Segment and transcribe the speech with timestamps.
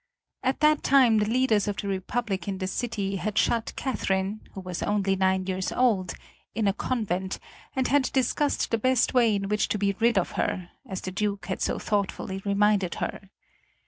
[0.41, 4.61] At that time the leaders of the republic in the city had shut Catherine, who
[4.61, 6.15] was only nine years old,
[6.55, 7.37] in a convent,
[7.75, 11.11] and had discussed the best way in which to be rid of her, as the
[11.11, 13.29] Duke had so thoughtfully reminded her.